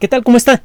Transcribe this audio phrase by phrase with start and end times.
[0.00, 0.24] ¿Qué tal?
[0.24, 0.62] ¿Cómo está?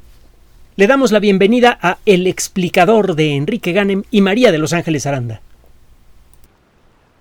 [0.74, 5.06] Le damos la bienvenida a El explicador de Enrique Ganem y María de Los Ángeles
[5.06, 5.40] Aranda.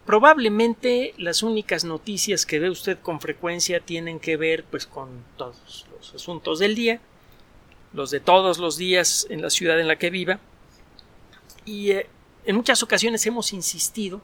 [0.08, 5.86] Probablemente las únicas noticias que ve usted con frecuencia tienen que ver pues con todos
[5.96, 7.00] los asuntos del día,
[7.94, 10.40] los de todos los días en la ciudad en la que viva.
[11.64, 12.08] Y eh,
[12.44, 14.20] en muchas ocasiones hemos insistido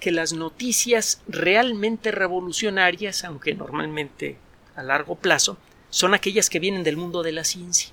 [0.00, 4.36] que las noticias realmente revolucionarias, aunque normalmente
[4.74, 5.56] a largo plazo,
[5.94, 7.90] son aquellas que vienen del mundo de la ciencia.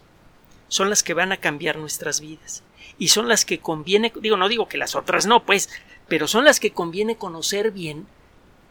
[0.70, 2.64] Son las que van a cambiar nuestras vidas.
[2.98, 5.70] Y son las que conviene, digo, no digo que las otras no, pues,
[6.08, 8.08] pero son las que conviene conocer bien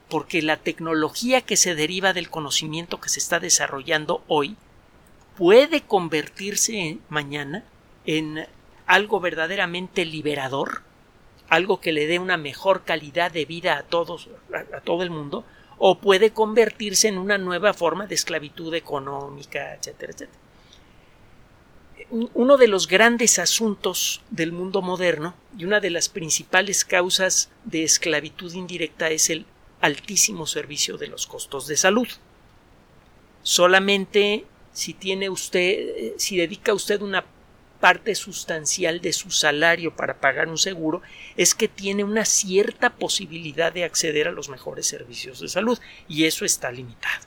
[0.09, 4.57] porque la tecnología que se deriva del conocimiento que se está desarrollando hoy
[5.37, 7.63] puede convertirse mañana
[8.07, 8.49] en
[8.87, 10.83] algo verdaderamente liberador,
[11.49, 15.45] algo que le dé una mejor calidad de vida a todos, a, todo el mundo,
[15.83, 20.39] o puede convertirse en una nueva forma de esclavitud económica, etcétera, etcétera.
[22.35, 27.83] Uno de los grandes asuntos del mundo moderno y una de las principales causas de
[27.83, 29.47] esclavitud indirecta es el
[29.81, 32.09] altísimo servicio de los costos de salud.
[33.43, 34.45] Solamente
[34.75, 37.25] si tiene usted, si dedica usted una
[37.81, 41.03] parte sustancial de su salario para pagar un seguro
[41.37, 45.79] es que tiene una cierta posibilidad de acceder a los mejores servicios de salud
[46.09, 47.27] y eso está limitado.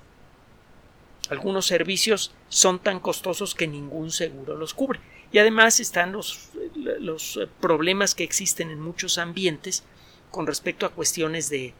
[1.29, 4.99] Algunos servicios son tan costosos que ningún seguro los cubre
[5.31, 9.83] y además están los, los problemas que existen en muchos ambientes
[10.29, 11.73] con respecto a cuestiones de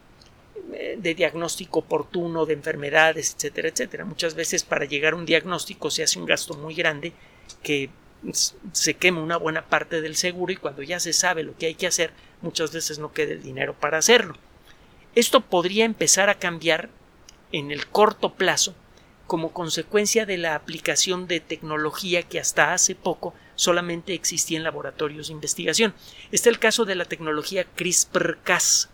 [0.97, 4.05] de diagnóstico oportuno de enfermedades, etcétera, etcétera.
[4.05, 7.13] Muchas veces para llegar a un diagnóstico se hace un gasto muy grande
[7.61, 7.89] que
[8.31, 11.75] se quema una buena parte del seguro y cuando ya se sabe lo que hay
[11.75, 14.35] que hacer, muchas veces no queda el dinero para hacerlo.
[15.15, 16.89] Esto podría empezar a cambiar
[17.51, 18.75] en el corto plazo
[19.27, 25.27] como consecuencia de la aplicación de tecnología que hasta hace poco solamente existía en laboratorios
[25.27, 25.93] de investigación.
[26.31, 28.89] Este es el caso de la tecnología CRISPR-Cas.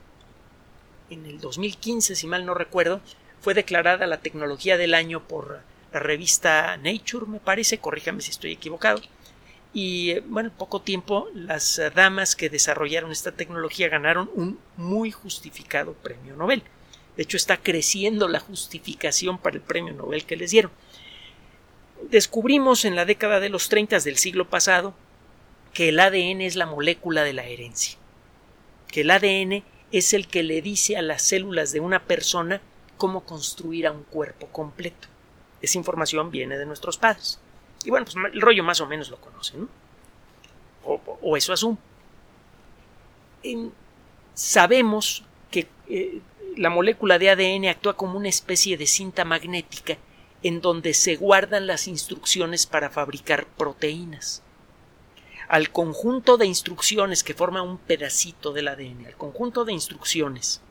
[1.10, 3.02] En el 2015, si mal no recuerdo,
[3.42, 5.62] fue declarada la tecnología del año por
[5.92, 9.02] la revista Nature, me parece, corríjame si estoy equivocado,
[9.74, 15.94] y bueno, poco tiempo las eh, damas que desarrollaron esta tecnología ganaron un muy justificado
[15.94, 16.64] premio Nobel.
[17.16, 20.72] De hecho, está creciendo la justificación para el premio Nobel que les dieron.
[22.10, 24.96] Descubrimos en la década de los 30 del siglo pasado
[25.74, 27.98] que el ADN es la molécula de la herencia,
[28.88, 32.62] que el ADN es el que le dice a las células de una persona
[32.98, 35.08] cómo construir a un cuerpo completo.
[35.62, 37.40] Esa información viene de nuestros padres.
[37.86, 39.68] Y bueno, pues el rollo más o menos lo conocen, ¿no?
[41.22, 41.78] O, eso asumo.
[44.34, 46.22] sabemos que eh,
[46.58, 49.98] la molécula de ADN actúa como una especie de cinta magnética
[50.42, 54.42] en donde se guardan las instrucciones para fabricar proteínas.
[55.48, 60.62] Al conjunto de instrucciones que forma un pedacito del ADN, al conjunto de instrucciones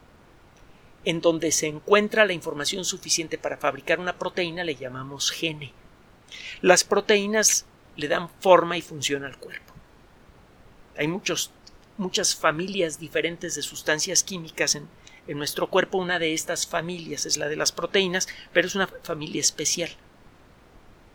[1.05, 5.73] en donde se encuentra la información suficiente para fabricar una proteína le llamamos gene.
[6.61, 9.73] Las proteínas le dan forma y función al cuerpo.
[10.97, 11.51] Hay muchos,
[11.97, 14.89] muchas familias diferentes de sustancias químicas en,
[15.29, 15.99] en nuestro cuerpo.
[15.99, 19.91] Una de estas familias es la de las proteínas, pero es una familia especial.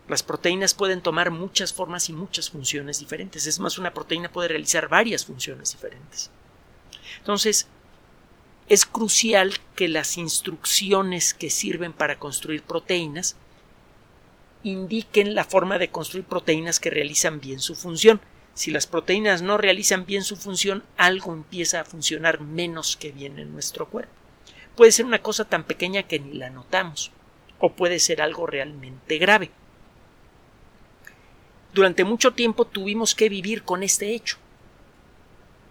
[0.08, 3.48] Las proteínas pueden tomar muchas formas y muchas funciones diferentes.
[3.48, 6.30] Es más, una proteína puede realizar varias funciones diferentes.
[7.20, 7.68] Entonces,
[8.68, 13.36] es crucial que las instrucciones que sirven para construir proteínas
[14.64, 18.22] indiquen la forma de construir proteínas que realizan bien su función.
[18.54, 23.40] Si las proteínas no realizan bien su función, algo empieza a funcionar menos que bien
[23.40, 24.14] en nuestro cuerpo.
[24.76, 27.12] Puede ser una cosa tan pequeña que ni la notamos,
[27.60, 29.52] o puede ser algo realmente grave.
[31.74, 34.38] Durante mucho tiempo tuvimos que vivir con este hecho.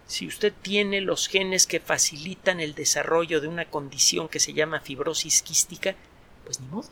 [0.05, 4.81] Si usted tiene los genes que facilitan el desarrollo de una condición que se llama
[4.81, 5.95] fibrosis quística,
[6.43, 6.89] pues ni modo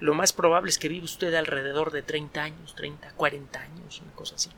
[0.00, 4.12] lo más probable es que vive usted alrededor de 30 años, 30, 40 años, una
[4.12, 4.50] cosa así.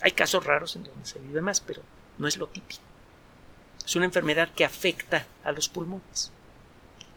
[0.00, 1.82] Hay casos raros en donde se vive más, pero
[2.18, 2.82] no es lo típico.
[3.84, 6.32] Es una enfermedad que afecta a los pulmones.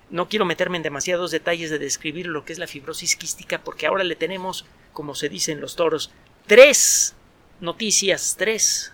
[0.10, 3.88] No quiero meterme en demasiados detalles de describir lo que es la fibrosis quística porque
[3.88, 6.12] ahora le tenemos, como se dice en los toros,
[6.48, 7.16] tres
[7.62, 8.94] noticias, tres,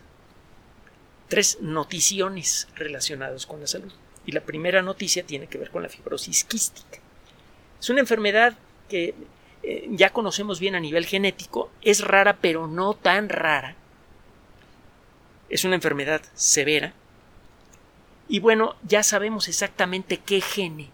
[1.28, 3.92] tres noticiones relacionadas con la salud.
[4.26, 7.01] Y la primera noticia tiene que ver con la fibrosis quística.
[7.82, 8.54] Es una enfermedad
[8.88, 9.16] que
[9.64, 13.76] eh, ya conocemos bien a nivel genético, es rara pero no tan rara.
[15.50, 16.94] Es una enfermedad severa.
[18.30, 20.92] Y bueno, ya sabemos exactamente qué gene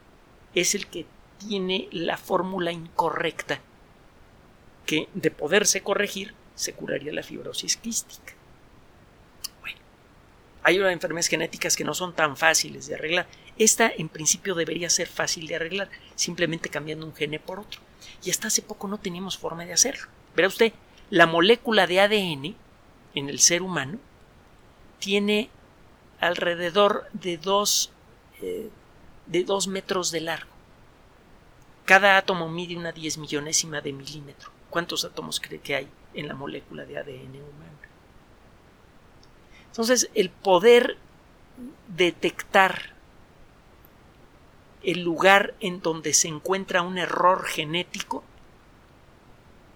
[0.56, 1.06] es el que
[1.38, 3.60] tiene la fórmula incorrecta
[4.86, 8.34] que de poderse corregir se curaría la fibrosis quística.
[9.60, 9.78] Bueno,
[10.64, 13.28] hay enfermedades genéticas que no son tan fáciles de arreglar.
[13.58, 17.82] Esta en principio debería ser fácil de arreglar, simplemente cambiando un gene por otro.
[18.24, 20.08] Y hasta hace poco no teníamos forma de hacerlo.
[20.36, 20.74] Verá usted,
[21.10, 22.56] la molécula de ADN
[23.16, 23.98] en el ser humano
[25.00, 25.50] tiene
[26.20, 27.92] alrededor de dos,
[28.42, 28.70] eh,
[29.26, 30.52] de dos metros de largo.
[31.86, 34.52] Cada átomo mide una diez millonésima de milímetro.
[34.70, 37.78] ¿Cuántos átomos cree que hay en la molécula de ADN humano?
[39.68, 40.98] Entonces, el poder
[41.88, 42.97] detectar
[44.88, 48.24] el lugar en donde se encuentra un error genético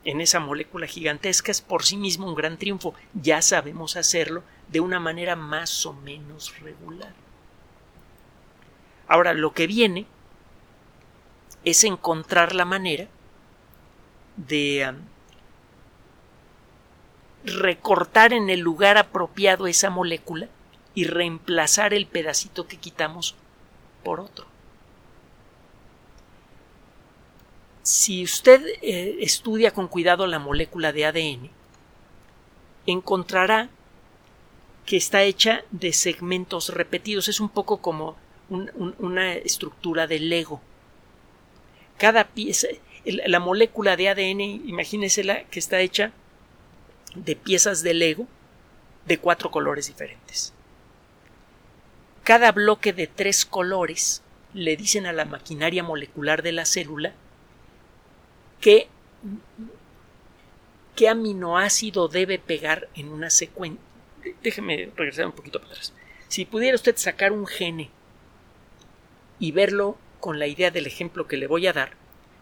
[0.05, 2.95] en esa molécula gigantesca es por sí mismo un gran triunfo.
[3.13, 7.13] Ya sabemos hacerlo de una manera más o menos regular.
[9.05, 10.05] Ahora, lo que viene
[11.65, 13.09] es encontrar la manera
[14.37, 14.95] de um,
[17.43, 20.47] recortar en el lugar apropiado esa molécula
[20.95, 23.35] y reemplazar el pedacito que quitamos
[24.05, 24.50] por otro.
[27.83, 31.49] Si usted eh, estudia con cuidado la molécula de ADN,
[32.85, 33.69] encontrará
[34.85, 37.27] que está hecha de segmentos repetidos.
[37.27, 38.17] Es un poco como
[38.49, 40.61] una estructura de Lego.
[41.97, 42.67] Cada pieza,
[43.05, 46.11] la molécula de ADN, imagínensela que está hecha
[47.15, 48.27] de piezas de Lego
[49.05, 50.53] de cuatro colores diferentes.
[52.23, 54.21] Cada bloque de tres colores
[54.53, 57.13] le dicen a la maquinaria molecular de la célula
[58.61, 58.87] qué,
[61.09, 63.81] aminoácido debe pegar en una secuencia.
[64.43, 65.93] Déjeme regresar un poquito para atrás.
[66.27, 67.89] Si pudiera usted sacar un gene
[69.39, 71.93] y verlo con la idea del ejemplo que le voy a dar,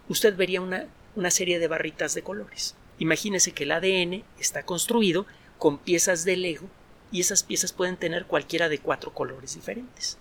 [0.09, 2.75] usted vería una, una serie de barritas de colores.
[2.99, 5.25] Imagínese que el ADN está construido
[5.57, 6.67] con piezas de Lego
[7.13, 10.17] y esas piezas pueden tener cualquiera de cuatro colores diferentes.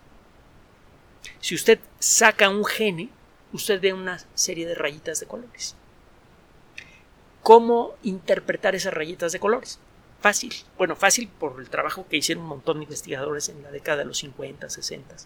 [1.40, 3.08] Si usted saca un gene,
[3.52, 5.74] usted ve una serie de rayitas de colores
[7.48, 9.80] cómo interpretar esas rayitas de colores.
[10.20, 10.52] Fácil.
[10.76, 14.04] Bueno, fácil por el trabajo que hicieron un montón de investigadores en la década de
[14.04, 15.16] los 50, 60.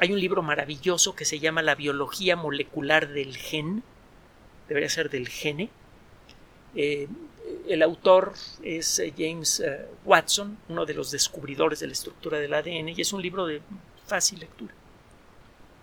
[0.00, 3.84] Hay un libro maravilloso que se llama La biología molecular del gen.
[4.66, 5.70] Debería ser del gene.
[6.74, 7.06] Eh,
[7.68, 8.32] el autor
[8.64, 13.00] es eh, James eh, Watson, uno de los descubridores de la estructura del ADN, y
[13.00, 13.62] es un libro de
[14.08, 14.74] fácil lectura.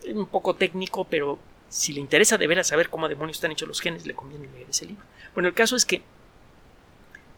[0.06, 1.40] Un poco técnico, pero
[1.70, 4.70] si le interesa de veras saber cómo demonios están hechos los genes, le conviene leer
[4.70, 5.04] ese libro.
[5.34, 6.04] Bueno, el caso es que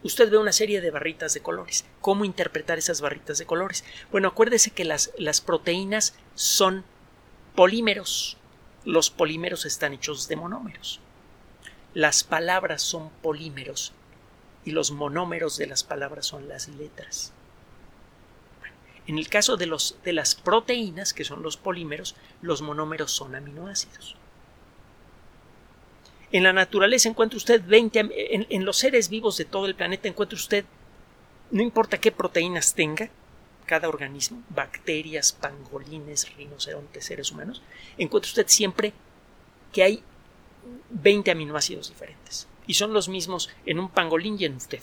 [0.04, 1.86] usted ve una serie de barritas de colores.
[2.02, 3.84] ¿Cómo interpretar esas barritas de colores?
[4.12, 6.84] Bueno, acuérdese que las, las proteínas son
[7.56, 8.38] polímeros.
[8.86, 11.00] Los polímeros están hechos de monómeros.
[11.94, 13.94] Las palabras son polímeros
[14.64, 17.34] y los monómeros de las palabras son las letras.
[19.08, 23.36] En el caso de, los, de las proteínas, que son los polímeros, los monómeros son
[23.36, 24.16] aminoácidos.
[26.32, 30.36] En la naturaleza encuentra usted 20, en, los seres vivos de todo el planeta encuentra
[30.36, 30.66] usted,
[31.52, 33.10] no importa qué proteínas tenga,
[33.66, 37.62] cada organismo, bacterias, pangolines, rinocerontes, seres humanos,
[37.98, 38.92] encuentra usted siempre
[39.72, 40.04] que hay
[40.90, 42.48] 20 aminoácidos diferentes.
[42.66, 44.82] Y son los mismos en un pangolín y en usted.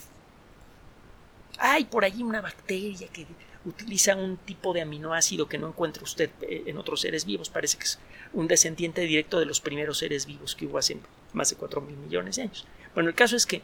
[1.59, 3.27] Hay por allí una bacteria que
[3.65, 7.49] utiliza un tipo de aminoácido que no encuentra usted eh, en otros seres vivos.
[7.49, 7.99] Parece que es
[8.33, 10.97] un descendiente directo de los primeros seres vivos que hubo hace
[11.33, 12.65] más de 4 mil millones de años.
[12.93, 13.61] Bueno, el caso es que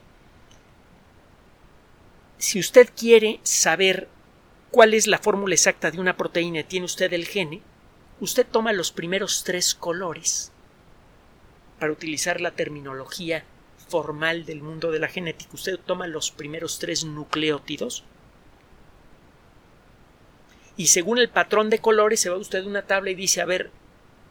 [2.37, 4.07] si usted quiere saber
[4.71, 7.61] cuál es la fórmula exacta de una proteína tiene usted el gene,
[8.19, 10.51] usted toma los primeros tres colores
[11.79, 13.43] para utilizar la terminología
[13.89, 15.51] formal del mundo de la genética.
[15.53, 18.03] Usted toma los primeros tres nucleótidos
[20.81, 23.45] y según el patrón de colores se va usted a una tabla y dice, a
[23.45, 23.69] ver,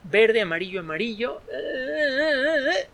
[0.02, 1.40] verde, amarillo, amarillo,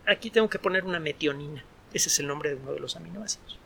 [0.04, 1.64] aquí tengo que poner una metionina.
[1.94, 3.58] Ese es el nombre de uno de los aminoácidos.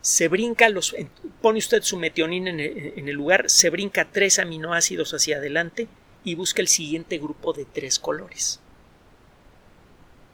[0.00, 0.96] Se brinca los,
[1.42, 5.86] pone usted su metionina en el, en el lugar, se brinca tres aminoácidos hacia adelante
[6.24, 8.58] y busca el siguiente grupo de tres colores.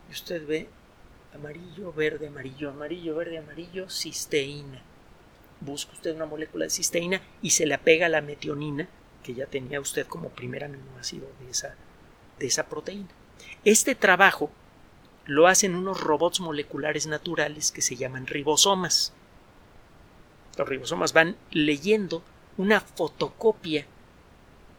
[0.09, 0.69] Y usted ve
[1.35, 4.85] amarillo, verde, amarillo, amarillo, verde, amarillo, cisteína
[5.61, 8.89] busca usted una molécula de cisteína y se le apega a la metionina
[9.23, 11.75] que ya tenía usted como primer aminoácido de esa,
[12.39, 13.09] de esa proteína.
[13.65, 14.51] Este trabajo
[15.27, 19.13] lo hacen unos robots moleculares naturales que se llaman ribosomas.
[20.57, 22.23] Los ribosomas van leyendo
[22.57, 23.87] una fotocopia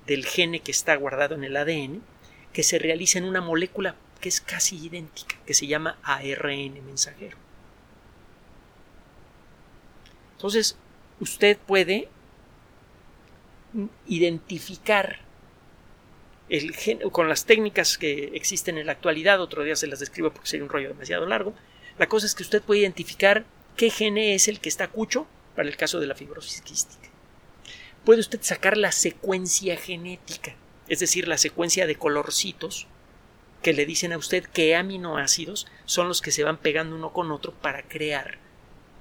[0.06, 2.02] del gene que está guardado en el ADN
[2.54, 7.38] que se realiza en una molécula que es casi idéntica, que se llama ARN mensajero.
[10.42, 10.76] Entonces,
[11.20, 12.10] usted puede
[14.08, 15.20] identificar
[16.50, 16.74] el
[17.12, 20.64] con las técnicas que existen en la actualidad, otro día se las describo porque sería
[20.64, 21.54] un rollo demasiado largo,
[22.00, 23.46] la cosa es que usted puede identificar
[23.78, 27.08] qué gene es el que está cucho para el caso de la fibrosis quística.
[28.04, 30.56] Puede usted sacar la secuencia genética,
[30.88, 32.88] es decir, la secuencia de colorcitos
[33.62, 37.32] que le dicen a usted qué aminoácidos son los que se van pegando uno con
[37.32, 38.40] otro para crear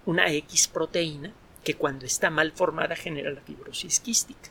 [0.07, 1.33] una X proteína
[1.65, 4.51] que cuando está mal formada genera la fibrosis quística.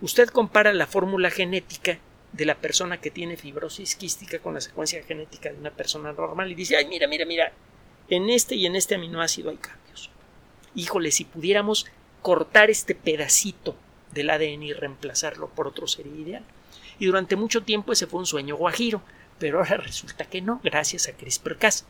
[0.00, 1.98] Usted compara la fórmula genética
[2.32, 6.50] de la persona que tiene fibrosis quística con la secuencia genética de una persona normal
[6.50, 7.52] y dice, ay, mira, mira, mira,
[8.08, 10.10] en este y en este aminoácido hay cambios.
[10.74, 11.86] Híjole, si pudiéramos
[12.22, 13.76] cortar este pedacito
[14.12, 16.44] del ADN y reemplazarlo por otro sería ideal.
[16.98, 19.02] Y durante mucho tiempo ese fue un sueño guajiro,
[19.38, 21.86] pero ahora resulta que no, gracias a CRISPR-Cas.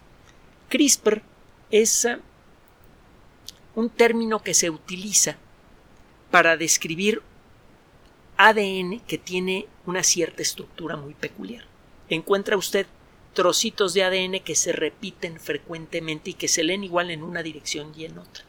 [0.69, 1.23] CRISPR
[1.73, 2.21] es ah,
[3.75, 5.37] un término que se utiliza
[6.31, 7.23] para describir
[8.37, 11.65] ADN que tiene una cierta estructura muy peculiar.
[12.09, 12.87] Encuentra usted
[13.35, 17.93] trocitos de ADN que se repiten frecuentemente y que se leen igual en una dirección
[17.97, 18.45] y en otra.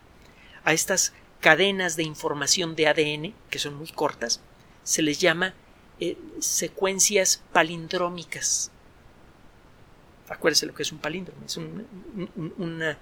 [0.66, 4.42] A estas cadenas de información de ADN, que son muy cortas,
[4.84, 5.54] se les llama
[6.00, 8.72] eh, secuencias palindrómicas.
[10.28, 11.62] Acuérdese lo que es un palíndromo, es eh,
[12.58, 12.98] una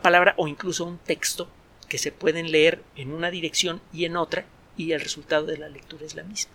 [0.00, 1.48] palabra o incluso un texto
[1.88, 4.44] que se pueden leer en una dirección y en otra
[4.76, 6.52] y el resultado de la lectura es la misma.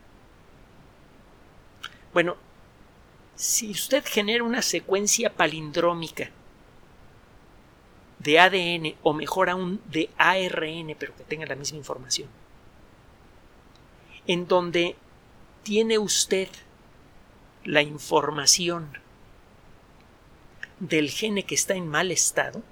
[2.13, 2.37] Bueno,
[3.35, 6.31] si usted genera una secuencia palindrómica
[8.19, 12.29] de ADN o mejor aún de ARN, pero que tenga la misma información,
[14.25, 14.95] en donde
[15.63, 16.47] tiene usted
[17.65, 18.97] la información
[20.79, 22.63] del gene que está en mal estado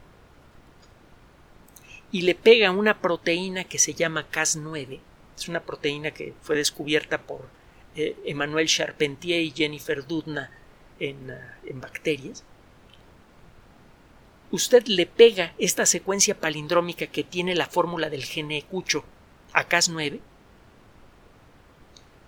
[2.14, 5.00] y le pega una proteína que se llama Cas9,
[5.36, 7.50] es una proteína que fue descubierta por
[7.96, 10.52] eh, Emmanuel Charpentier y Jennifer Doudna
[11.00, 12.44] en, eh, en bacterias.
[14.52, 19.04] Usted le pega esta secuencia palindrómica que tiene la fórmula del gene cucho
[19.52, 20.20] a Cas9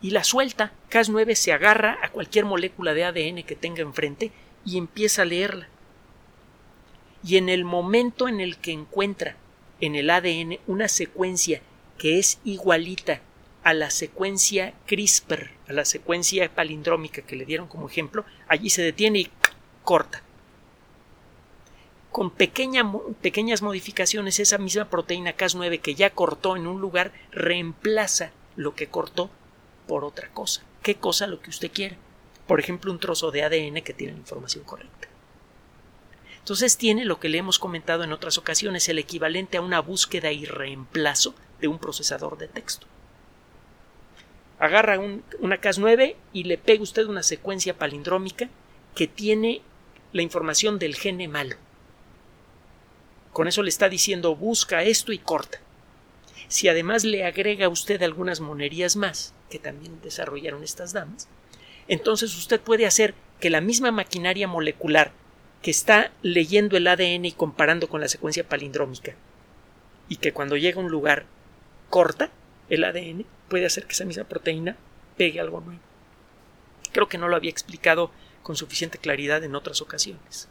[0.01, 0.73] y la suelta.
[0.89, 4.31] Cas9 se agarra a cualquier molécula de ADN que tenga enfrente
[4.65, 5.67] y empieza a leerla.
[7.23, 9.37] Y en el momento en el que encuentra
[9.81, 11.61] en el ADN una secuencia
[11.97, 13.21] que es igualita
[13.63, 18.83] a la secuencia CRISPR, a la secuencia palindrómica que le dieron como ejemplo, allí se
[18.83, 19.31] detiene y
[19.83, 20.21] corta.
[22.11, 28.75] Con pequeñas modificaciones, esa misma proteína Cas9 que ya cortó en un lugar reemplaza lo
[28.75, 29.29] que cortó
[29.87, 30.63] por otra cosa.
[30.81, 31.27] ¿Qué cosa?
[31.27, 31.97] Lo que usted quiera.
[32.47, 35.07] Por ejemplo, un trozo de ADN que tiene la información correcta.
[36.45, 40.31] Entonces tiene lo que le hemos comentado en otras ocasiones, el equivalente a una búsqueda
[40.31, 42.85] y reemplazo de un procesador de texto.
[44.59, 44.99] Agarra
[45.39, 48.47] una Cas9 y le pega usted una secuencia palindrómica
[48.93, 49.63] que tiene
[50.13, 51.55] la información del gene malo.
[53.33, 55.57] Con eso le está diciendo busca esto y corta.
[56.47, 61.27] Si además le agrega usted algunas monerías más, que también desarrollaron estas damas,
[61.87, 65.11] entonces usted puede hacer que la misma maquinaria molecular
[65.65, 69.15] que está leyendo el ADN y comparando con la secuencia palindrómica,
[70.07, 71.25] y que cuando llega a un lugar
[71.89, 72.29] corta
[72.69, 74.77] el ADN, puede hacer que esa misma proteína
[75.17, 75.81] pegue algo nuevo.
[76.91, 78.11] Creo que no lo había explicado
[78.43, 80.47] con suficiente claridad en otras ocasiones.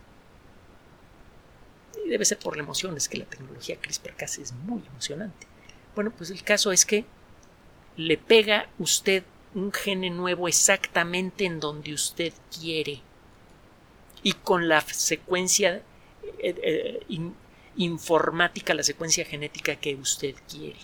[2.05, 5.47] Y debe ser por la emoción, es que la tecnología CRISPR-Cas es muy emocionante.
[5.95, 7.05] Bueno, pues el caso es que
[7.97, 9.23] le pega usted
[9.55, 13.01] un gene nuevo exactamente en donde usted quiere
[14.25, 15.83] y con la secuencia
[16.39, 17.31] eh, eh,
[17.77, 20.79] informática, la secuencia genética que usted quiere.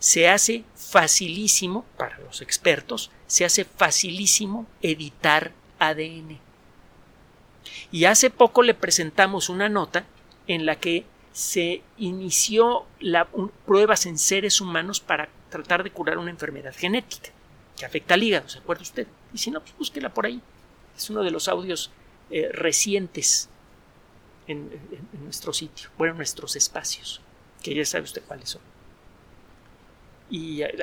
[0.00, 6.40] Se hace facilísimo, para los expertos, se hace facilísimo editar ADN.
[7.92, 10.04] Y hace poco le presentamos una nota
[10.48, 13.28] en la que se inició la,
[13.66, 17.30] pruebas en seres humanos para tratar de curar una enfermedad genética
[17.76, 19.06] que afecta al hígado, ¿se acuerda usted?
[19.32, 20.40] Y si no, pues búsquela por ahí.
[20.96, 21.90] Es uno de los audios
[22.32, 23.48] eh, recientes
[24.48, 24.68] en,
[25.22, 27.20] nuestro sitio, bueno, en nuestros espacios,
[27.62, 28.62] que ya sabe usted cuáles son.
[30.28, 30.74] Y eh,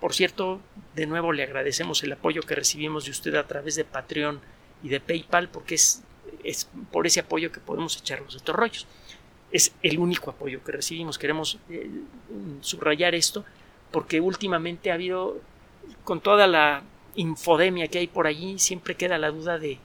[0.00, 0.60] por cierto,
[0.94, 4.40] de nuevo le agradecemos el apoyo que recibimos de usted a través de Patreon
[4.82, 6.02] y de PayPal, porque es,
[6.42, 8.86] es por ese apoyo que podemos echarnos estos rollos
[9.52, 11.18] es el único apoyo que recibimos.
[11.18, 11.88] Queremos eh,
[12.62, 13.44] subrayar esto
[13.92, 15.40] porque últimamente ha habido,
[16.04, 16.82] con toda la
[17.14, 19.78] infodemia que hay por allí, siempre queda la duda de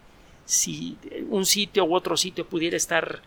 [0.47, 0.97] si
[1.29, 3.21] un sitio u otro sitio pudiera estar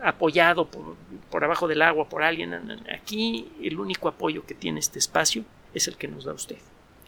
[0.00, 0.96] apoyado por,
[1.30, 2.52] por, abajo del agua por alguien.
[2.92, 6.58] Aquí el único apoyo que tiene este espacio es el que nos da usted,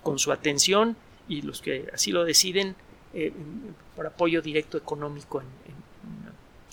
[0.02, 0.96] con su atención
[1.28, 2.76] y los que así lo deciden
[3.14, 3.32] eh,
[3.96, 5.48] por apoyo directo económico en,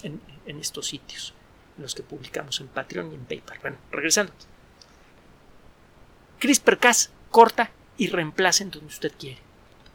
[0.03, 1.33] en, en, estos sitios,
[1.79, 3.59] los que publicamos en Patreon y en PayPal.
[3.61, 4.31] Bueno, regresando.
[6.39, 9.39] CRISPR-Cas corta y reemplaza en donde usted quiere.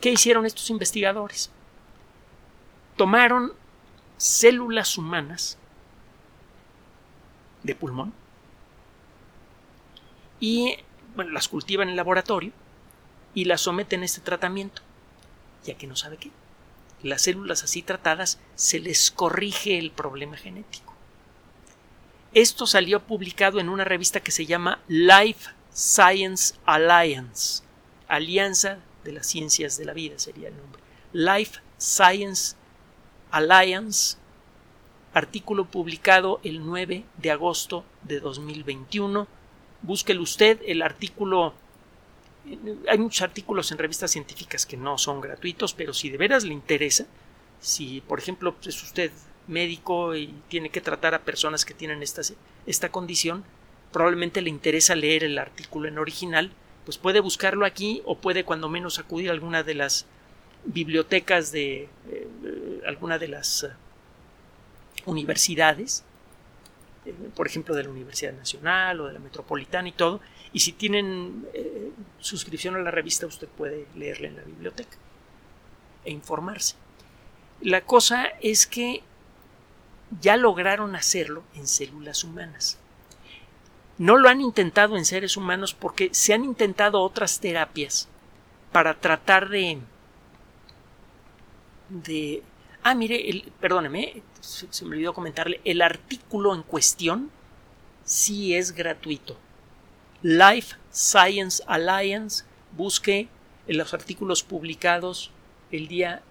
[0.01, 1.51] ¿Qué hicieron estos investigadores?
[2.97, 3.53] Tomaron
[4.17, 5.57] células humanas
[7.63, 8.13] de pulmón
[10.39, 10.77] y
[11.15, 12.53] bueno, las cultivan en el laboratorio
[13.35, 14.83] y las someten a este tratamiento,
[15.65, 16.31] ya que no sabe qué.
[17.03, 20.95] Las células así tratadas se les corrige el problema genético.
[22.33, 27.63] Esto salió publicado en una revista que se llama Life Science Alliance,
[28.09, 30.81] Alianza de las Ciencias de la Vida sería el nombre.
[31.13, 32.57] Life Science
[33.31, 34.17] Alliance,
[35.15, 39.27] artículo publicado el 9 de agosto de 2021.
[39.83, 41.55] Búsquelo usted, el artículo
[42.89, 46.55] hay muchos artículos en revistas científicas que no son gratuitos, pero si de veras le
[46.55, 47.07] interesa,
[47.61, 49.11] si por ejemplo es usted
[49.47, 52.23] médico y tiene que tratar a personas que tienen esta,
[52.67, 53.45] esta condición,
[53.93, 56.51] probablemente le interesa leer el artículo en original,
[56.85, 60.07] pues puede buscarlo aquí o puede cuando menos acudir a alguna de las
[60.65, 62.29] bibliotecas de eh,
[62.87, 63.69] alguna de las uh,
[65.07, 66.05] universidades,
[67.07, 70.21] eh, por ejemplo de la Universidad Nacional o de la Metropolitana y todo,
[70.53, 74.97] y si tienen eh, suscripción a la revista usted puede leerla en la biblioteca
[76.05, 76.77] e informarse.
[77.61, 79.03] La cosa es que
[80.21, 82.79] ya lograron hacerlo en células humanas.
[83.99, 88.09] No lo han intentado en seres humanos porque se han intentado otras terapias
[88.73, 89.79] para tratar de
[91.91, 92.43] de
[92.83, 97.31] ah mire el, perdóneme se, me olvidó comentarle el artículo en cuestión
[98.05, 99.37] sí es gratuito
[100.23, 102.45] Life Science Alliance
[102.77, 103.29] busque
[103.67, 105.31] en los artículos publicados
[105.71, 106.23] el día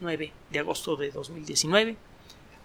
[0.00, 1.96] 9 de agosto de 2019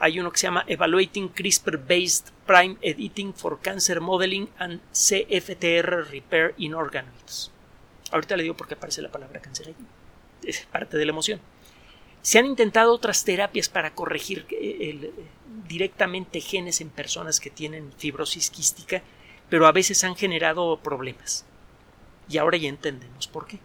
[0.02, 6.56] hay uno que se llama Evaluating CRISPR-Based Prime Editing for Cancer Modeling and CFTR Repair
[6.58, 7.52] in Organoids.
[8.12, 9.76] Ahorita le digo por qué aparece la palabra cáncer.
[10.42, 11.40] Es parte de la emoción.
[12.22, 15.12] Se han intentado otras terapias para corregir eh,
[15.68, 19.02] directamente genes en personas que tienen fibrosis quística,
[19.50, 21.46] pero a veces han generado problemas.
[22.30, 23.60] Y ahora ya entendemos por qué.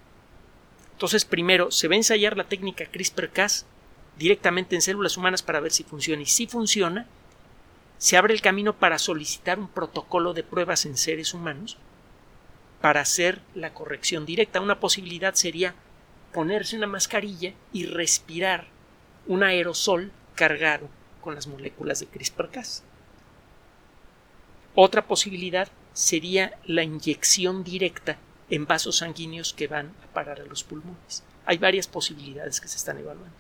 [0.93, 3.67] Entonces, primero, se va a ensayar la técnica CRISPR-Cas
[4.19, 6.23] directamente en células humanas para ver si funciona.
[6.23, 7.07] Y si funciona,
[7.99, 11.77] se abre el camino para solicitar un protocolo de pruebas en seres humanos
[12.81, 14.61] para hacer la corrección directa.
[14.61, 15.75] Una posibilidad sería
[16.37, 18.67] ponerse una mascarilla y respirar
[19.27, 20.87] un aerosol cargado
[21.23, 22.83] con las moléculas de CRISPR-Cas.
[24.75, 28.19] Otra posibilidad sería la inyección directa
[28.51, 31.25] en vasos sanguíneos que van a parar a los pulmones.
[31.47, 33.35] Hay varias posibilidades que se están evaluando.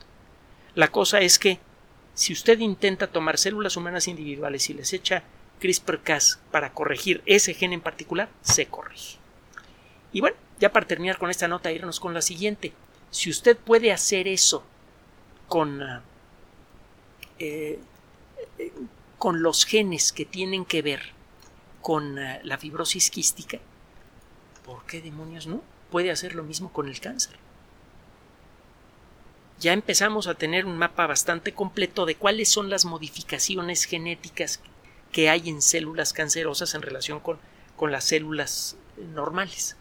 [0.74, 1.58] La cosa es que
[2.14, 5.22] si usted intenta tomar células humanas individuales y les echa
[5.60, 9.18] CRISPR-Cas para corregir ese gen en particular, se corrige.
[10.14, 12.72] Y bueno, ya para terminar con esta nota, irnos con la siguiente.
[13.10, 14.64] Si usted puede hacer eso
[15.48, 15.82] con,
[17.38, 17.78] eh,
[18.58, 18.72] eh,
[19.18, 21.12] con los genes que tienen que ver
[21.82, 23.58] con ah, la fibrosis quística,
[24.64, 25.62] ¿por qué demonios no?
[25.90, 27.38] Puede hacer lo mismo con el cáncer
[29.58, 34.60] ya empezamos a tener un mapa bastante completo de cuáles son las modificaciones genéticas
[35.12, 37.38] que hay en células cancerosas en relación con,
[37.76, 39.76] con las células normales.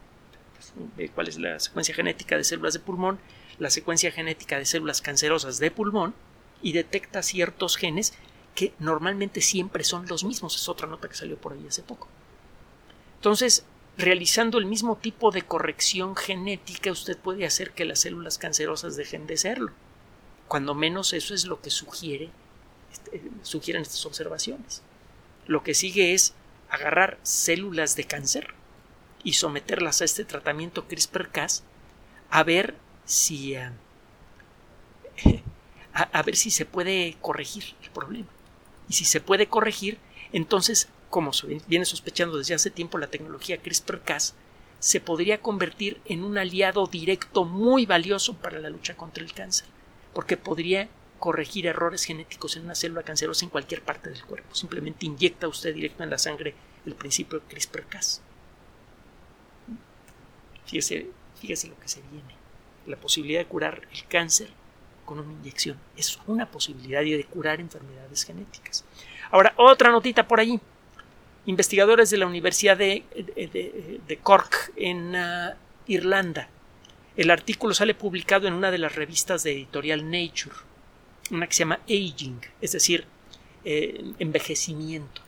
[1.14, 3.20] ¿Cuál es la secuencia genética de células de pulmón?
[3.60, 6.14] La secuencia genética de células cancerosas de pulmón
[6.62, 8.14] y detecta ciertos genes
[8.56, 10.56] que normalmente siempre son los mismos.
[10.56, 12.08] Es otra nota que salió por ahí hace poco.
[13.18, 13.66] Entonces,
[13.98, 19.28] realizando el mismo tipo de corrección genética usted puede hacer que las células cancerosas dejen
[19.28, 19.72] de serlo.
[20.48, 22.30] Cuando menos eso es lo que sugiere,
[22.92, 24.82] este, sugieren estas observaciones.
[25.48, 26.34] Lo que sigue es
[26.70, 28.55] agarrar células de cáncer
[29.26, 31.64] y someterlas a este tratamiento CRISPR-Cas
[32.30, 33.74] a ver si a,
[35.94, 38.28] a ver si se puede corregir el problema.
[38.88, 39.98] Y si se puede corregir,
[40.32, 44.36] entonces como se viene sospechando desde hace tiempo, la tecnología CRISPR-Cas
[44.80, 49.66] se podría convertir en un aliado directo muy valioso para la lucha contra el cáncer,
[50.14, 54.54] porque podría corregir errores genéticos en una célula cancerosa en cualquier parte del cuerpo.
[54.54, 56.54] Simplemente inyecta usted directo en la sangre
[56.86, 58.22] el principio CRISPR-Cas.
[60.66, 61.08] Fíjese,
[61.40, 62.36] fíjese lo que se viene.
[62.88, 64.48] la posibilidad de curar el cáncer
[65.06, 65.78] con una inyección.
[65.98, 68.86] Es una posibilidad de curar enfermedades genéticas.
[69.32, 70.60] Ahora, otra notita por allí.
[71.46, 73.04] Investigadores de la Universidad de,
[74.22, 75.56] Cork en ah,
[75.88, 76.50] Irlanda.
[77.16, 80.56] El artículo sale publicado en una de las revistas de editorial Nature,
[81.32, 83.06] una que se llama Aging, es decir,
[83.64, 85.22] eh, envejecimiento.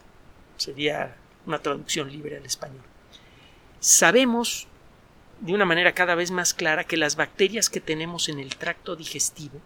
[0.58, 2.84] Sería una traducción libre al español.
[3.80, 4.67] Sabemos
[5.39, 8.95] de una manera cada vez más clara que las bacterias que tenemos en el tracto
[8.95, 9.62] digestivo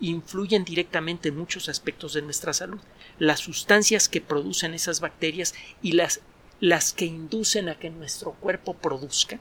[0.00, 2.80] influyen directamente en muchos aspectos de nuestra salud.
[3.18, 6.20] Las sustancias que producen esas bacterias y las,
[6.60, 9.38] las que inducen a que nuestro cuerpo produzca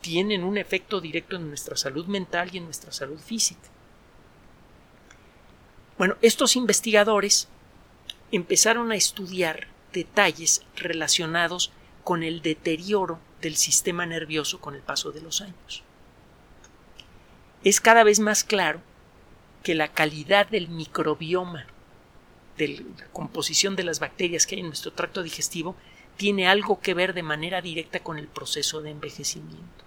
[0.00, 3.68] tienen un efecto directo en nuestra salud mental y en nuestra salud física.
[5.98, 7.48] Bueno, estos investigadores
[8.30, 11.72] empezaron a estudiar detalles relacionados
[12.04, 15.84] con el deterioro del sistema nervioso con el paso de los años.
[17.62, 18.80] Es cada vez más claro
[19.62, 21.64] que la calidad del microbioma,
[22.58, 25.76] de la composición de las bacterias que hay en nuestro tracto digestivo,
[26.16, 29.84] tiene algo que ver de manera directa con el proceso de envejecimiento.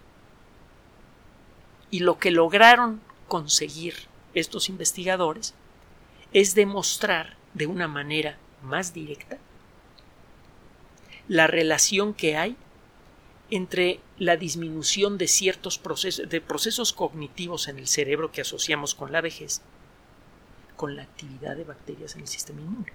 [1.92, 3.96] Y lo que lograron conseguir
[4.36, 5.54] estos investigadores
[6.32, 9.38] es demostrar de una manera más directa
[11.28, 12.56] la relación que hay
[13.52, 19.12] entre la disminución de ciertos procesos, de procesos cognitivos en el cerebro que asociamos con
[19.12, 19.62] la vejez,
[20.76, 22.94] con la actividad de bacterias en el sistema inmune.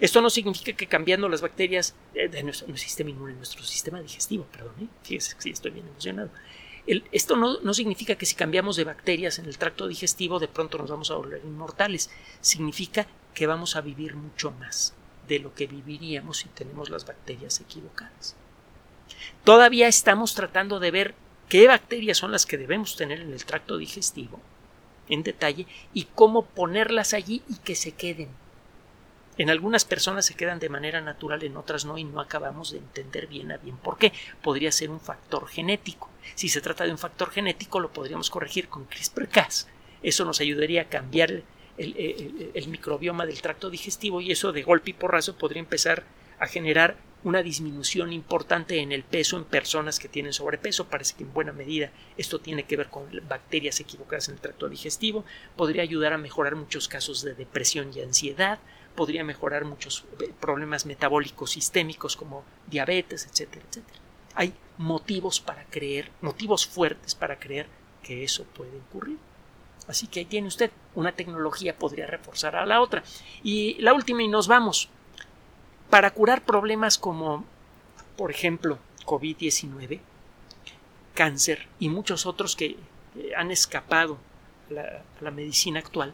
[0.00, 4.74] Esto no significa que cambiando las bacterias de nuestro, sistema inmune, nuestro sistema digestivo, perdón,
[4.80, 4.88] ¿eh?
[5.02, 6.30] sí, estoy bien emocionado.
[7.12, 10.78] esto no, no, significa que si cambiamos de bacterias en el tracto digestivo de pronto
[10.78, 12.10] nos vamos a volver inmortales.
[12.40, 14.94] Significa que vamos a vivir mucho más
[15.28, 18.36] de lo que viviríamos si tenemos las bacterias equivocadas.
[19.44, 21.14] Todavía estamos tratando de ver
[21.48, 24.40] qué bacterias son las que debemos tener en el tracto digestivo
[25.08, 28.28] en detalle y cómo ponerlas allí y que se queden.
[29.38, 32.78] En algunas personas se quedan de manera natural, en otras no, y no acabamos de
[32.78, 34.12] entender bien a bien por qué.
[34.42, 36.08] Podría ser un factor genético.
[36.34, 39.68] Si se trata de un factor genético, lo podríamos corregir con CRISPR-Cas.
[40.02, 41.42] Eso nos ayudaría a cambiar
[41.76, 46.04] el, microbioma del tracto digestivo y eso de golpe y porrazo podría empezar
[46.38, 50.86] a generar una disminución importante en el peso en personas que tienen sobrepeso.
[50.86, 54.68] Parece que en buena medida esto tiene que ver con bacterias equivocadas en el tracto
[54.68, 55.24] digestivo.
[55.56, 58.60] Podría ayudar a mejorar muchos casos de depresión y ansiedad.
[58.94, 63.98] Podría mejorar muchos eh, problemas metabólicos sistémicos como diabetes, etcétera, etcétera.
[64.36, 67.66] Hay motivos para creer, motivos fuertes para creer
[68.04, 69.18] que eso puede ocurrir.
[69.88, 73.02] Así que ahí tiene usted, una tecnología podría reforzar a la otra.
[73.42, 74.90] Y la última y nos vamos.
[75.90, 77.44] Para curar problemas como,
[78.16, 80.00] por ejemplo, COVID-19,
[81.14, 82.76] cáncer y muchos otros que
[83.36, 84.18] han escapado
[84.70, 86.12] a la, medicina actual,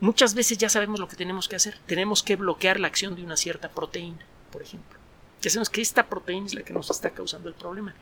[0.00, 1.78] muchas veces ya sabemos lo que tenemos que hacer.
[1.86, 4.98] Tenemos que bloquear la acción de una cierta proteína, por ejemplo.
[5.42, 7.94] Ya sabemos que esta proteína es la que nos está causando el problema.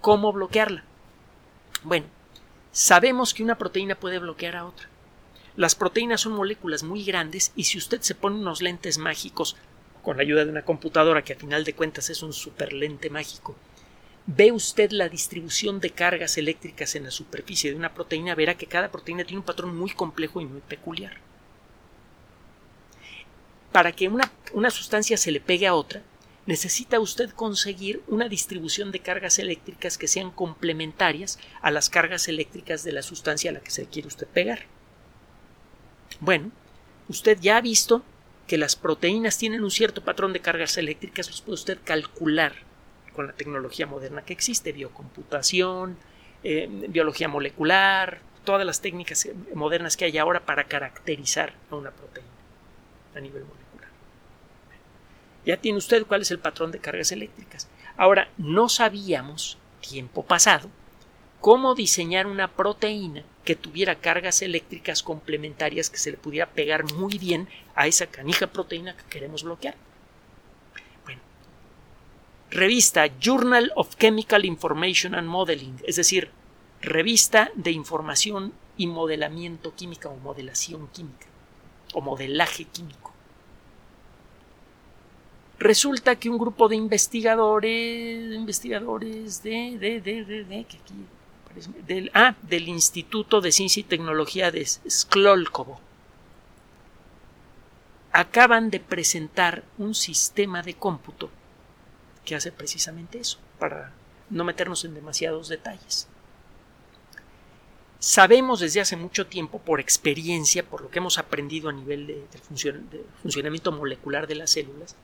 [0.00, 0.82] ¿Cómo bloquearla?
[1.84, 2.06] Bueno,
[2.72, 4.88] Sabemos que una proteína puede bloquear a otra.
[5.56, 9.56] Las proteínas son moléculas muy grandes y si usted se pone unos lentes mágicos
[10.02, 13.08] con la ayuda de una computadora que a final de cuentas es un super lente
[13.08, 13.56] mágico,
[14.26, 18.66] ve usted la distribución de cargas eléctricas en la superficie de una proteína, verá que
[18.66, 21.16] cada proteína tiene un patrón muy complejo y muy peculiar.
[23.72, 26.02] Para que una, una sustancia se le pegue a otra,
[26.46, 32.84] necesita usted conseguir una distribución de cargas eléctricas que sean complementarias a las cargas eléctricas
[32.84, 34.66] de la sustancia a la que se quiere usted pegar.
[36.20, 36.50] Bueno,
[37.08, 38.02] usted ya ha visto
[38.52, 42.52] que las proteínas tienen un cierto patrón de cargas eléctricas, los puede usted calcular
[43.14, 45.96] con la tecnología moderna que existe, biocomputación,
[46.44, 52.28] eh, biología molecular, todas las técnicas modernas que hay ahora para caracterizar a una proteína
[53.14, 53.88] a nivel molecular.
[55.46, 57.68] Ya tiene usted cuál es el patrón de cargas eléctricas.
[57.96, 60.68] Ahora, no sabíamos, tiempo pasado,
[61.42, 67.18] cómo diseñar una proteína que tuviera cargas eléctricas complementarias que se le pudiera pegar muy
[67.18, 69.74] bien a esa canija proteína que queremos bloquear.
[71.02, 71.20] Bueno,
[72.48, 76.30] revista Journal of Chemical Information and Modeling, es decir,
[76.80, 81.26] revista de información y modelamiento química o modelación química
[81.92, 83.12] o modelaje químico.
[85.58, 90.94] Resulta que un grupo de investigadores, investigadores de, de, de, de, de que aquí
[91.86, 95.80] del, ah, del Instituto de Ciencia y Tecnología de Sklolkovo,
[98.12, 101.30] acaban de presentar un sistema de cómputo
[102.24, 103.92] que hace precisamente eso, para
[104.30, 106.08] no meternos en demasiados detalles.
[107.98, 112.26] Sabemos desde hace mucho tiempo, por experiencia, por lo que hemos aprendido a nivel de,
[113.22, 114.96] funcionamiento molecular de las células,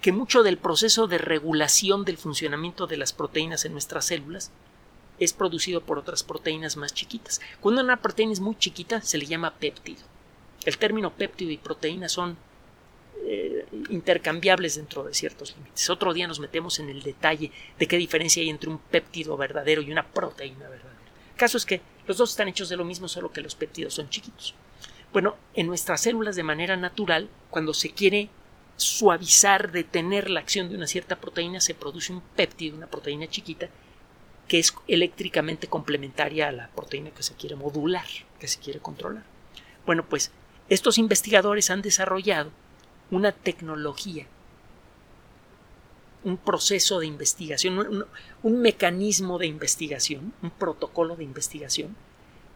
[0.00, 4.50] que mucho del proceso de regulación del funcionamiento de las proteínas en nuestras células
[5.20, 7.40] es producido por otras proteínas más chiquitas.
[7.60, 10.00] Cuando una proteína es muy chiquita se le llama péptido.
[10.64, 12.36] El término péptido y proteína son
[13.22, 15.88] eh, intercambiables dentro de ciertos límites.
[15.90, 19.82] Otro día nos metemos en el detalle de qué diferencia hay entre un péptido verdadero
[19.82, 20.98] y una proteína verdadera.
[21.32, 23.94] El caso es que los dos están hechos de lo mismo, solo que los péptidos
[23.94, 24.54] son chiquitos.
[25.12, 28.30] Bueno, en nuestras células de manera natural, cuando se quiere
[28.76, 33.68] suavizar, detener la acción de una cierta proteína, se produce un péptido, una proteína chiquita,
[34.50, 38.04] que es eléctricamente complementaria a la proteína que se quiere modular,
[38.40, 39.22] que se quiere controlar.
[39.86, 40.32] Bueno, pues
[40.68, 42.50] estos investigadores han desarrollado
[43.12, 44.26] una tecnología,
[46.24, 48.04] un proceso de investigación,
[48.42, 51.94] un, mecanismo de investigación, un protocolo de investigación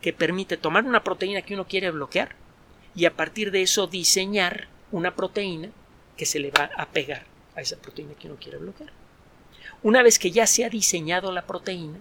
[0.01, 2.35] que permite tomar una proteína que uno quiere bloquear
[2.97, 5.69] y a partir de eso diseñar una proteína
[6.17, 9.04] que se le va a pegar a esa proteína que uno quiere bloquear.
[9.85, 11.99] Una vez que ya se ha diseñado la proteína,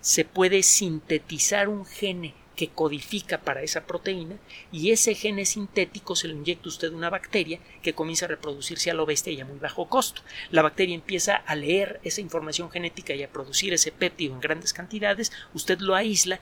[0.00, 4.36] se puede sintetizar un gene que codifica para esa proteína
[4.70, 8.88] y ese gene sintético se lo inyecta usted a una bacteria que comienza a reproducirse
[8.88, 10.22] a lo bestia y a muy bajo costo.
[10.52, 14.72] La bacteria empieza a leer esa información genética y a producir ese péptido en grandes
[14.72, 16.38] cantidades, usted lo aísla,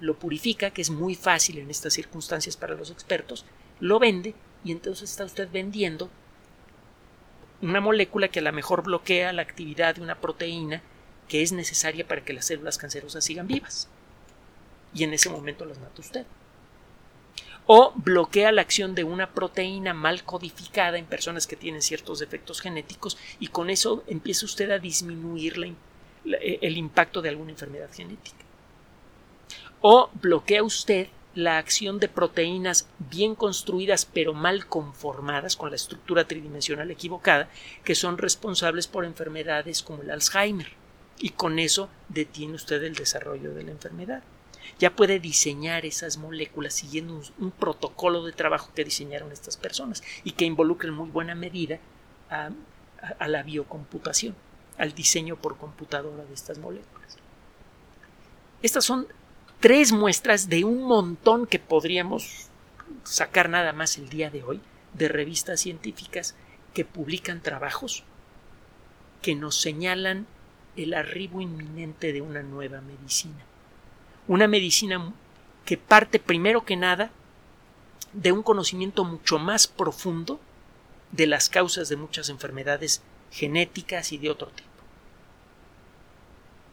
[0.00, 3.44] lo purifica, que es muy fácil en estas circunstancias para los expertos,
[3.78, 4.34] lo vende
[4.64, 6.10] y entonces está usted vendiendo
[7.62, 10.82] una molécula que a lo mejor bloquea la actividad de una proteína
[11.28, 13.88] que es necesaria para que las células cancerosas sigan vivas.
[14.94, 16.26] Y en ese momento las mata usted.
[17.66, 22.60] O bloquea la acción de una proteína mal codificada en personas que tienen ciertos defectos
[22.60, 25.54] genéticos y con eso empieza usted a disminuir
[26.24, 28.36] el impacto de alguna enfermedad genética.
[29.80, 36.26] O bloquea usted la acción de proteínas bien construidas pero mal conformadas con la estructura
[36.26, 37.50] tridimensional equivocada
[37.84, 40.72] que son responsables por enfermedades como el Alzheimer
[41.18, 44.22] y con eso detiene usted el desarrollo de la enfermedad.
[44.78, 50.32] Ya puede diseñar esas moléculas siguiendo un, protocolo de trabajo que diseñaron estas personas y
[50.32, 51.78] que involucra en muy buena medida
[52.30, 54.34] a la biocomputación,
[54.78, 57.18] al diseño por computadora de estas moléculas.
[58.62, 59.06] Estas son
[59.60, 62.48] tres muestras de un montón que podríamos
[63.04, 64.60] sacar nada más el día de hoy
[64.94, 66.34] de revistas científicas
[66.74, 68.04] que publican trabajos
[69.22, 70.26] que nos señalan
[70.76, 73.44] el arribo inminente de una nueva medicina.
[74.28, 75.12] Una medicina
[75.64, 77.10] que parte primero que nada
[78.12, 80.38] de un conocimiento mucho más profundo
[81.12, 84.65] de las causas de muchas enfermedades genéticas y de otro tipo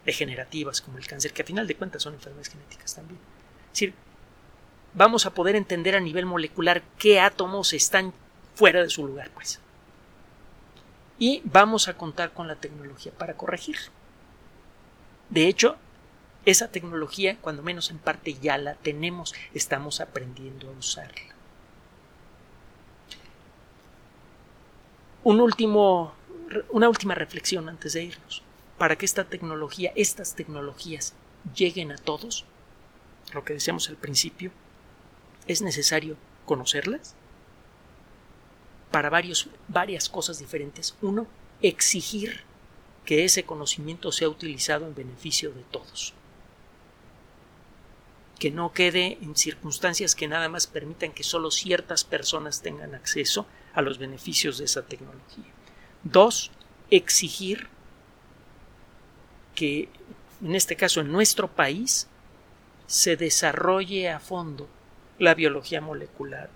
[0.06, 3.20] degenerativas como el cáncer, que a final de cuentas son enfermedades genéticas también.
[3.68, 3.94] Es decir,
[4.94, 8.14] vamos a poder entender a nivel molecular qué átomos están
[8.56, 9.60] fuera de su lugar, pues.
[11.18, 13.78] Y vamos a contar con la tecnología para corregir.
[15.30, 15.78] De hecho,
[16.46, 21.34] esa tecnología, cuando menos en parte ya la tenemos, estamos aprendiendo a usarla.
[25.24, 26.14] Un último,
[26.72, 28.43] una última reflexión antes de irnos
[28.78, 31.14] para que esta tecnología, estas tecnologías
[31.56, 32.46] lleguen a todos,
[33.34, 34.52] lo que decíamos al principio,
[35.48, 37.16] es necesario conocerlas
[38.92, 40.96] para varios, varias cosas diferentes.
[41.02, 41.28] Uno,
[41.62, 42.42] exigir
[43.06, 46.14] que ese conocimiento sea utilizado en beneficio de todos.
[48.40, 53.46] Que no quede en circunstancias que nada más permitan que solo ciertas personas tengan acceso
[53.74, 55.52] a los beneficios de esa tecnología.
[56.04, 56.52] Dos,
[56.90, 57.70] exigir
[59.56, 59.90] que
[60.44, 62.08] en este caso en nuestro país
[62.88, 64.68] se desarrolle a fondo
[65.18, 66.50] la biología molecular,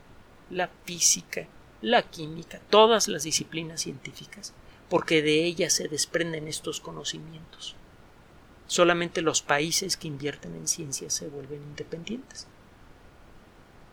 [0.50, 1.48] la física,
[1.82, 4.54] la química, todas las disciplinas científicas,
[4.90, 7.76] porque de ellas se desprenden estos conocimientos.
[8.68, 12.48] Solamente los países que invierten en ciencia se vuelven independientes.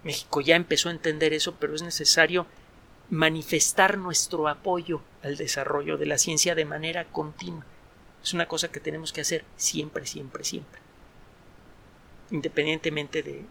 [0.03, 2.47] México ya empezó a entender eso, pero es necesario
[3.11, 7.65] manifestar nuestro apoyo al desarrollo de la ciencia de manera continua
[8.25, 10.81] es una cosa que tenemos que hacer siempre, siempre, siempre.
[12.31, 13.45] Independientemente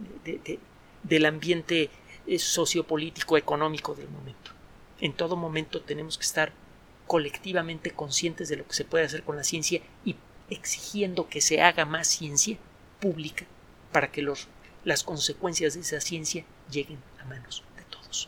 [1.03, 1.91] del ambiente
[2.25, 4.51] eh, sociopolítico, económico del momento.
[4.99, 6.51] En todo momento tenemos que estar
[7.05, 10.15] colectivamente conscientes de lo que se puede hacer con la ciencia y
[10.49, 12.57] exigiendo que se haga más ciencia
[12.99, 13.45] pública
[13.91, 14.47] para que los,
[14.83, 18.27] las consecuencias de esa ciencia lleguen a manos de todos.